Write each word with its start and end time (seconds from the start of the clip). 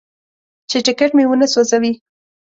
چې 0.69 0.77
ټکټ 0.85 1.11
مې 1.17 1.23
ونه 1.27 1.47
سوځوي. 1.53 1.93